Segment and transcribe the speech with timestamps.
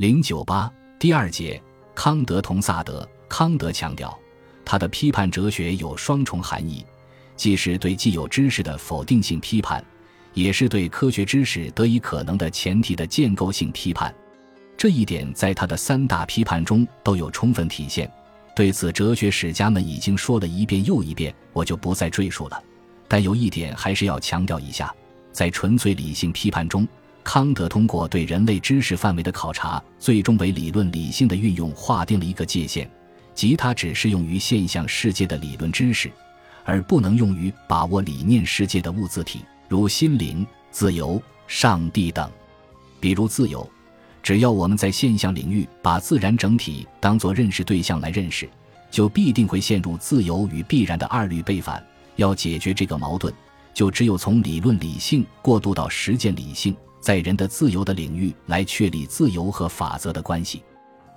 [0.00, 1.62] 零九八第二节，
[1.94, 3.06] 康德同萨德。
[3.28, 4.18] 康德强调，
[4.64, 6.82] 他的批判哲学有双重含义，
[7.36, 9.84] 既是对既有知识的否定性批判，
[10.32, 14.14] 也是对科学知识得以可能的前提的建构性批判。
[14.74, 18.10] 这一点在他的三大批判中都有充分体现。
[18.56, 22.58] 对此，哲学史家们已经说了一遍又一遍，我就不再赘述了。
[23.06, 24.90] 但有一点还是要强调一下，
[25.30, 26.88] 在纯粹理性批判中。
[27.22, 32.90] 康德通过对人类知识范围的考察，最终为理论理性的运用划定了一个界限，
[33.34, 36.10] 即它只适用于现象世界的理论知识，
[36.64, 42.28] 而不能用于把握理念世界的物自体，如心灵、自由、上帝等。
[42.98, 43.68] 比如自由，
[44.22, 48.48] 只要我们在现象领域把自然整体当作认识对象来认识，
[48.90, 51.84] 就必定会陷入自由与必然的二律背反。
[52.16, 53.32] 要解决这个矛盾，
[53.72, 56.76] 就只有从理论理性过渡到实践理性。
[57.00, 60.62] 在人的自由的领域来确立自由和法则的关系，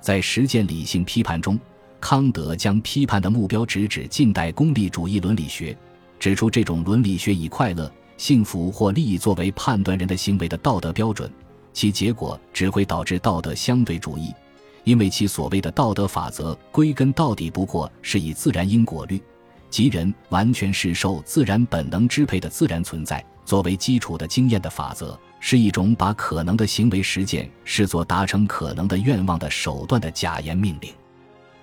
[0.00, 1.58] 在实践理性批判中，
[2.00, 5.76] 康德将批判的目标直指近代功利主义伦理学，
[6.18, 11.30] 指出这种伦理学以快乐、幸福或利益作为判断人的行为的道德标准，
[11.72, 14.34] 其结果只会导致道德相对主义，
[14.82, 19.22] 因为其所谓的道德法则归根到底不过是以自然因果律，
[19.70, 25.18] 即人完全是受自然本能支配的自然存在作为基础的经验的法则。
[25.40, 30.92] 是一种把可能的行为实践视作达成可能的愿望的手段的假言命令，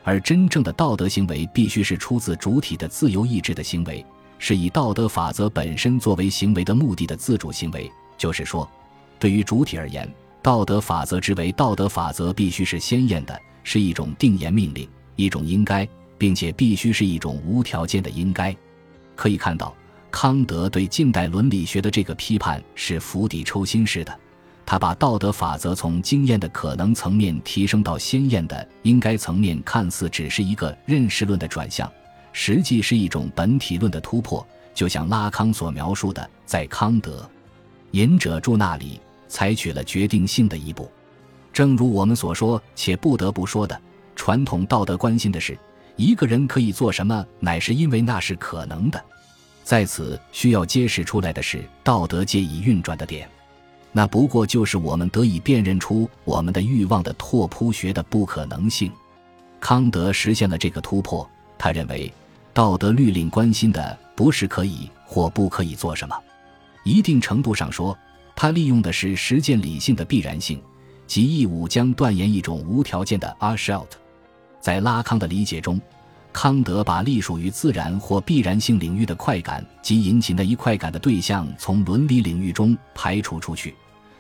[0.03, 4.05] 而真正的道德行为必须是出自主体的自由意志的行为，
[4.39, 7.91] 是以道德法则本身作为行为的目的的自主行为。
[8.17, 8.69] 就是说，
[9.19, 10.09] 对于主体而言，
[10.41, 14.87] 道德法则之为道德法则必须是鲜艳的，是一种定言命令，
[15.17, 15.87] 一种应该，
[16.17, 18.55] 并且必须是一种无条件的应该。
[19.15, 19.75] 可以看到。
[20.15, 24.17] 康德对近代伦理学的这个批判是釜底抽薪式的，
[24.65, 31.91] 他把道德法则从经验的可能层面提升到鲜艳的应该层面，看似只是一个认识论的转向，
[32.31, 34.47] 实际是一种本体论的突破。
[34.73, 37.29] 就像拉康所描述的，在康德，
[37.91, 40.89] 隐者住那里采取了决定性的一步。
[41.51, 43.77] 正如我们所说且不得不说的，
[44.15, 45.59] 传统道德关心的是
[45.97, 49.03] 一个人可以做什么，乃是因为那是可能的。
[49.65, 53.27] 在此需要揭示出来的是道德界已运转的点，
[53.91, 58.91] 那不过就是我们得以辨认出我们的欲望的拓扑学的不可能性。
[59.59, 61.27] 康德实现了这个突破，
[61.57, 62.13] 他认为
[62.53, 66.15] 道德律令关心的不是可以或不可以做什么，
[66.83, 67.97] 一定程度上说，
[68.35, 70.61] 他利用的是实践理性的必然性，
[71.07, 73.97] 即义务将断言一种无条件的 a s h o u t
[74.61, 75.81] 在拉康的理解中。
[76.35, 83.73] 康德把隶属于自然或必然性领域的快感及引起那一快感的对象从伦理领域中排除出去，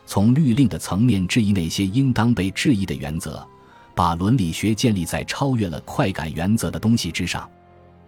[0.05, 3.45] 从律令的层面质疑那些应当被质疑的原则，
[3.93, 7.47] 把伦理学建立在超越了快感原则的东西之上，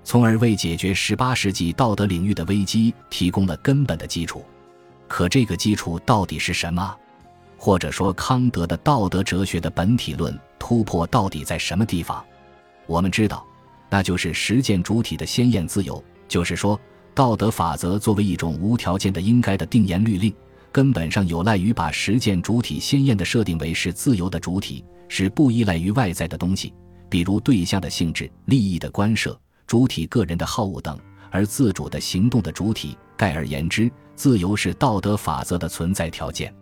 [0.05, 4.41] 从而为解决十八世纪道德领域的危机提供了根本的基础。
[5.09, 6.95] 可这个基础到底是什么？
[7.57, 12.23] 或者说，康德的道德哲学的本体论突破到底在什么地方？
[12.85, 13.45] 我们知道。
[13.89, 16.79] 那就是实践主体的鲜艳自由，就是说，
[17.13, 20.33] 道德法则作为一种无条件的应该的定言律令，
[20.71, 26.73] 根本上有赖于把实践主体鲜艳的设定为是自由的主体，是不依赖于外在的东西，
[27.09, 30.99] 比如对象的性质、利益的关涉、主体个人的好恶等，
[31.31, 32.97] 而自主的行动的主体。
[33.15, 36.53] 概而言之，自由是道德法则的存在条件。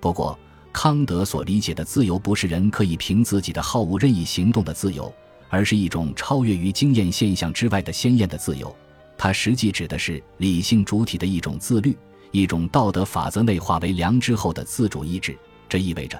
[0.00, 0.36] 不过，
[0.72, 5.14] 康德所理解的自由，不是人可以凭自己的好恶任意行动的自由。
[5.52, 8.74] 而是一种超越于经验现象之外的鲜艳的自由，
[9.18, 11.94] 它实际指的是理性主体的一种自律，
[12.30, 15.36] 一种道德法则内化为良知后的自主意志。
[15.68, 16.18] 这意味着，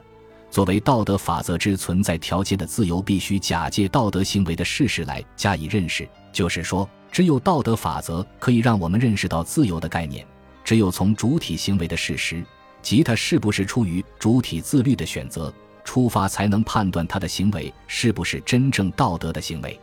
[0.50, 6.06] 作为道德法则之存在条件的自由，必须假借道德行为的事实来加以认识。
[6.30, 10.26] 就是说，只有道德法则可以让我们认识到自由的概念；
[10.62, 12.44] 只有从主体行为的事实，
[12.82, 15.50] 即它是不是出于主体自律的选择。
[15.84, 19.78] 出发才能判断他的行为是不是真正道德的行为。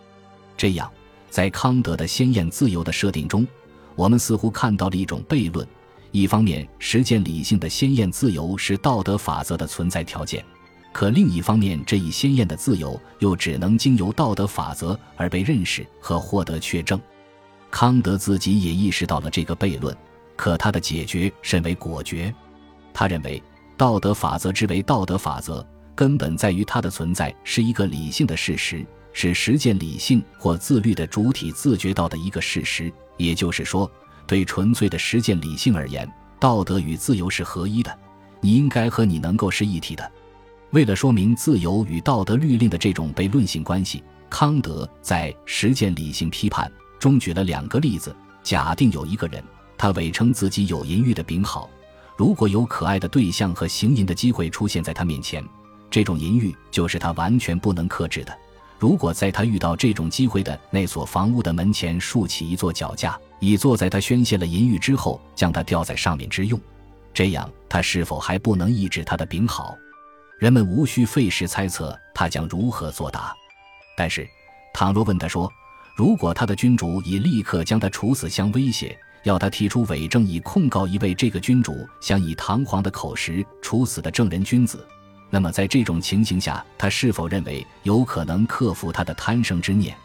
[0.58, 0.92] 这样，
[1.30, 3.48] 在康德的鲜艳自由的设定中，
[3.96, 5.66] 我们似乎看到了一种悖论：
[6.12, 10.42] 一方面，实践理性的鲜艳自由是道德法则的存在条件；
[10.92, 17.00] 可另一方面，这一鲜艳的自由又只能经由道德法则而被认识和获得确证。
[17.72, 19.96] 康德自己也意识到了这个悖论，
[20.36, 22.34] 可他的解决甚为果决。
[22.94, 23.42] 他认为，
[23.78, 25.66] 道德法则之为道德法则。
[26.00, 32.90] 根本在于它的存在是一个理性的事实，是实践理性或自律的主体自觉到的一个事实。
[33.18, 33.92] 也就是说，
[34.26, 36.10] 对纯粹的实践理性而言，
[36.40, 37.94] 道德与自由是合一的，
[38.40, 40.10] 你应该和你能够是一体的。
[40.72, 46.66] 为了说明自由与道德律令的这种悖论性关系，康德在《实践理性批判》
[46.98, 49.44] 中举了两个例子：假定有一个人，
[49.78, 51.70] 他伪称自己有淫欲的病好，
[52.16, 55.44] 如果有可爱的对象和行淫的机会出现在他面前，
[55.90, 58.38] 这种淫欲就是他完全不能克制的。
[58.78, 66.58] 如果在他遇到这种机会的那所房屋的门前竖起一座脚架，以坐在他宣泄了淫欲之后将他吊在上面之用，
[67.14, 69.76] 这样他是否还不能抑制他的病好？
[70.38, 73.36] 人们无需费时猜测他将如何作答，
[73.98, 74.26] 但是，
[74.74, 75.52] 倘若问他说，
[75.98, 84.88] 如果他的君主以立刻将他处死相威胁，要他提出伪证以控告一位这个君主想以堂皇的口实处死的正人君子，
[85.30, 89.96] 那么在这种情形下，他是否认为有可能克服他的贪生之念，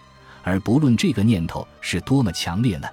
[0.42, 2.88] 而不论这个念头是多么强烈呢？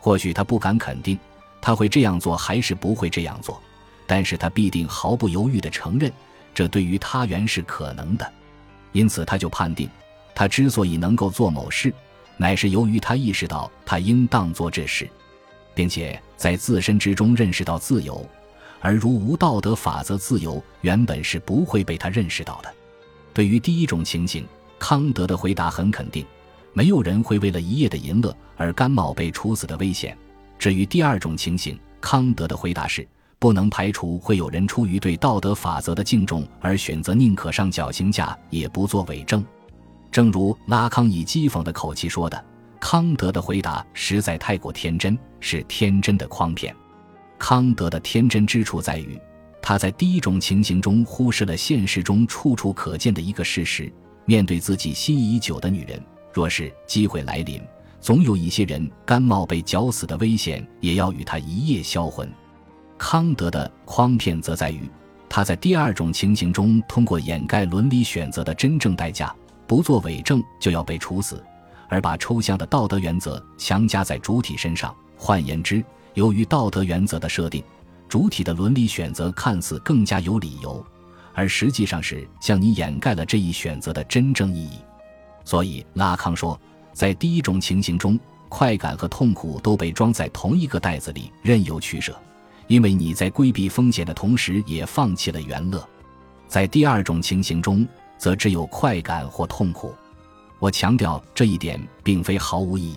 [0.00, 1.18] 或许他不敢肯定
[1.60, 3.60] 他会这样做还是不会这样做，
[4.06, 6.10] 但是他必定毫不犹豫地承认。
[6.52, 8.32] 这对于他原是可能的，
[8.90, 9.88] 因此他就判定，
[10.34, 11.94] 他之所以能够做某事，
[12.36, 15.08] 乃是由于他意识到他应当做这事，
[15.74, 18.28] 并且在自身之中认识到自由，
[18.80, 22.74] 而如无道德法则，自由原本是不会被他认识到的。
[23.32, 24.46] 对于第一种情形，
[24.78, 26.26] 康德的回答很肯定，
[26.72, 30.16] 没有人会为了一夜的淫乐而甘冒被处死的危险。
[30.58, 33.06] 至于第二种情形，康德的回答是。
[33.38, 39.42] 不能排除会有人出于对道德法则的敬重而选择宁可上绞刑架也不做伪证，
[40.12, 42.44] 正如拉康以讥讽的口气说的
[42.78, 46.76] ：“康德的回答实在太过天真，是天真的诓骗。”
[47.40, 49.18] 康德的天真之处在于，
[49.62, 53.90] 他在第一种情形中忽视了现实中处处可见的一个事实：
[54.26, 55.98] 面对自己心仪已久的女人，
[56.34, 57.58] 若是机会来临，
[57.98, 62.30] 总有一些人甘冒被绞死的危险，也要与他一夜销魂。
[62.98, 64.82] 康德的诓骗则在于，
[65.26, 69.34] 他在第二种情形中，通过掩盖伦理选择的真正代价，
[69.66, 71.42] 不做伪证就要被处死，
[71.88, 74.94] 而把抽象的道德原则强加在主体身上。
[75.16, 75.82] 换言之，
[76.14, 77.62] 由于道德原则的设定，
[78.08, 80.84] 主体的伦理选择看似更加有理由，
[81.32, 84.78] 而实际上是向你掩盖了这一选择的真正意义。
[85.44, 86.60] 所以，拉康说，
[86.92, 88.18] 在第一种情形中，
[88.48, 92.14] 快感和痛苦都被装在同一个袋子里，任由取舍。
[92.66, 95.84] 因为你在规避风险的同时，也放弃了原乐，
[96.46, 97.86] 在第二种情形中，
[98.18, 99.92] 则只有快感或痛苦。
[100.58, 102.96] 我强调这一点并非毫无意义，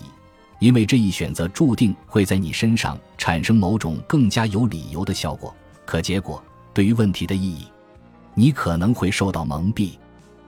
[0.64, 5.54] 因为这一选择注定会在你身上产生某种更加有理由的效果。
[5.84, 7.66] 可结果对于问题的意义，
[8.32, 9.98] 你可能会受到蒙蔽。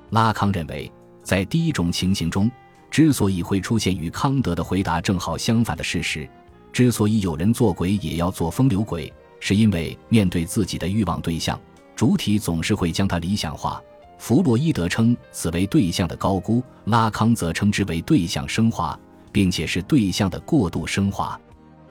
[0.09, 0.91] 拉康认为，
[1.23, 2.51] 在第一种情形中，
[2.91, 6.27] 之所以会出现与康德的回答正好相反的事实。
[6.73, 11.61] 之所以有人做鬼也要做风流鬼，是因为面对自己的欲望对象，
[11.95, 13.83] 主体总是会将它理想化。
[14.17, 18.99] 弗洛伊德称此为对象的高估，拉康则称之为对象升华，
[19.37, 21.39] 并且是对象的过度升华。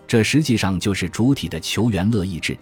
[0.08, 2.58] 这实际上就是主体的求原乐意志，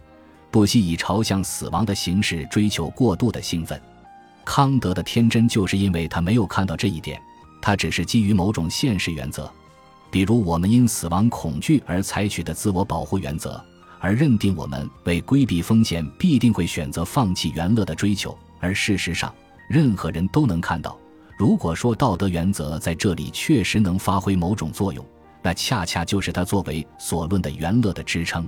[0.52, 3.82] 不惜以朝向死亡的形式追求过度的兴奋。
[4.44, 7.18] 康德的天真就是因为他没有看到这一点，
[7.62, 9.50] 他只是基于某种现实原则。
[10.12, 13.64] 比如，我们因死亡恐惧而采取的自我保护原则，
[14.02, 18.38] 而认定我们为规避风险必定会选择放弃原乐的追求。
[18.60, 19.34] 而事实上，
[19.70, 20.98] 任何人都能看到，
[21.38, 25.06] 如果说道德原则在这里确实能发挥某种作用，
[25.42, 28.48] 那恰恰就是它作为所论的原乐的支撑。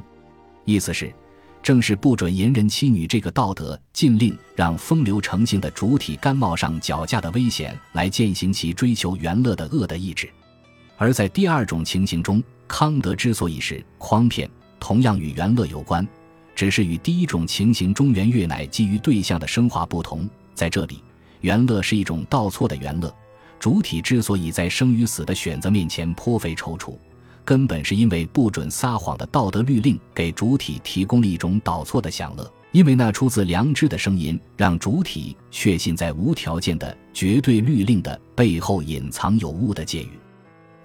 [0.64, 1.14] 意思是，
[1.62, 10.30] 正是不准淫人妻女这个道德禁令，让风流成性的主体甘冒上脚架的危险，来践行其追求原乐的恶的意志。
[10.98, 16.08] 而在第二种情形中，康德之所以是诓骗，同样与原乐有关，
[16.56, 20.30] 只是与第一种情形中原乐乃基于对象的升华不同。
[20.54, 21.04] 在这里，
[21.42, 23.14] 原乐是一种倒错的原乐，
[23.60, 26.96] 主体之所以在生与死的选择面前颇费踌躇，
[27.44, 40.10] 根本是因为不准撒谎的道德律令给主体提供了一种倒错的享乐，因为那出自良知的声音让主体确信在无条件的绝对律令的背后隐藏有物的界语。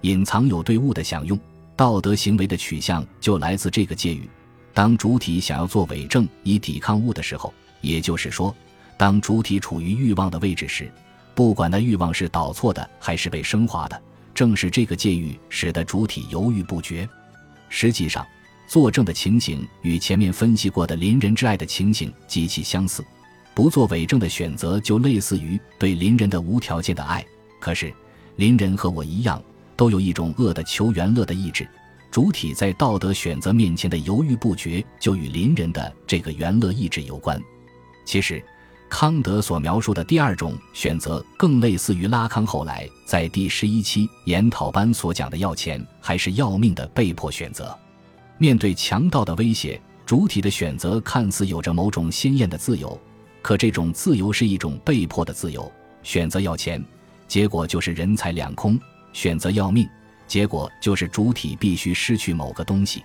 [0.01, 1.39] 隐藏有对物的享用，
[1.75, 4.29] 道德行为的取向就来自这个界域。
[4.73, 8.55] 当主体想要做伪证以抵抗物的时候，也就是说，
[9.01, 10.87] 当主体处于欲望的位置时，
[11.33, 13.99] 不管那欲望是导错的还是被升华的，
[14.31, 17.09] 正是这个界域使得主体犹豫不决。
[17.67, 18.23] 实际上，
[18.67, 23.03] 作证的情形与前面分析过的邻人之爱的情形极其相似。
[23.55, 27.25] 不做伪证的选择就类似于对邻人的无条件的爱。
[27.59, 27.91] 可是，
[28.35, 29.41] 邻人和我一样。
[29.75, 31.67] 都有一种恶的求原乐的意志，
[32.11, 37.41] 主体在道德选择面前的犹豫不决，就与邻人的这个原乐意志有关。
[38.05, 38.43] 其实，
[38.91, 47.75] 康德所描述的第二种选择，更类似于拉康后来在第十一期研讨班所讲的“要钱还是要命”的被迫选择。
[48.37, 52.99] 面对强盗的威胁，主体的选择看似有着某种鲜艳的自由，
[53.41, 55.71] 可这种自由是一种被迫的自由。
[56.03, 56.83] 选择要钱，
[57.29, 58.77] 结果就是人财两空；
[59.13, 59.87] 选择要命，
[60.27, 63.01] 结果就是主体必须失去某个东西。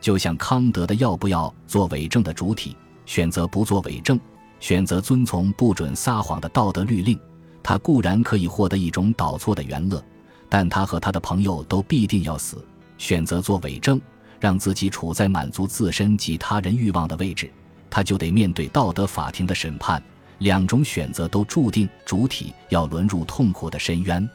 [0.00, 4.18] 就像康德的“要不要做伪证”的主体选择不做伪证。
[4.60, 7.18] 选择遵从不准撒谎的道德律令，
[7.62, 10.02] 他固然可以获得一种倒错的原乐，
[10.48, 12.64] 但他和他的朋友都必定要死。
[12.98, 14.00] 选择做伪证，
[14.40, 17.50] 让自己处在满足自身及他人欲望的位置，
[17.90, 20.02] 他就得面对道德法庭的审判。
[20.38, 24.28] 两种选择都注定主体要沦入痛苦的深渊。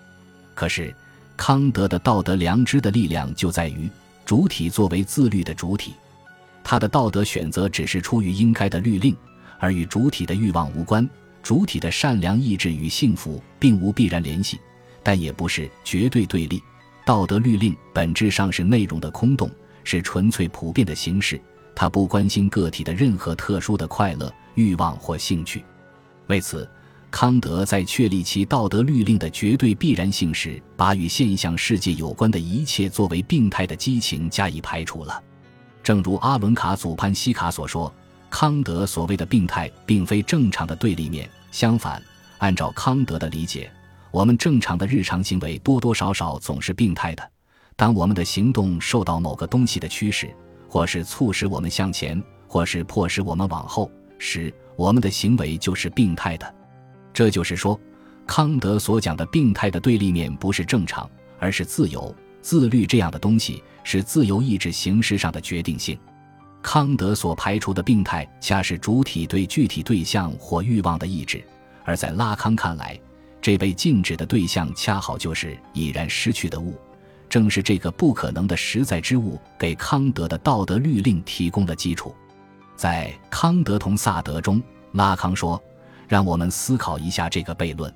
[0.56, 0.96] 可是，
[1.38, 3.90] 康德的道德良知的力量就在于
[4.26, 5.94] 主体作为自律的主体，
[6.64, 9.16] 他的道德选择只是出于应该的律令。
[9.62, 11.08] 而与主体的欲望无关，
[11.44, 14.60] 主体的善良意志与幸福并无必然联系，
[15.04, 16.60] 但也不是绝对对立。
[17.06, 19.52] 道德律令本质上是内容的空洞，
[19.84, 21.40] 是纯粹普遍的形式，
[21.76, 25.64] 它不关心个体的任何特殊的快乐、欲望或兴趣。
[26.26, 26.68] 为此，
[27.12, 35.22] 康德在确立其道德律令的绝对必然性时，把与现象世界有关的一切作为病态的激情加以排除了。
[35.84, 37.94] 正如阿伦卡祖潘西卡所说。
[38.32, 41.30] 康德所谓的病态，并非正常的对立面。
[41.52, 42.02] 相反，
[42.38, 43.70] 按照康德的理解，
[44.10, 47.30] 我们正常的日常行为多多少少总是病态的。
[47.76, 50.34] 当我们的行动受到某个东西的驱使，
[50.68, 56.56] 或是促使我们向前，或是迫使我们往后时，我们的行为就是病态的。
[57.14, 57.80] 这就是说，
[58.26, 61.08] 康德所讲的病态的对立面不是正常，
[61.38, 66.00] 而是自由、自律这样的东西，是自由意志形式上的决定性。
[66.62, 71.40] 康德所排除的病态，恰是主体对具体对象或欲望的意志；
[71.84, 73.00] 而在拉康看来，
[73.42, 76.80] 这被禁止的对象恰好就是已然失去的物。
[77.28, 82.14] 正是这个不可能的实在之物，给康德的道德律令提供了基础。
[82.76, 85.62] 在《康德同萨德》中，拉康说
[86.08, 87.94] ：“让我们思考一下这个悖论。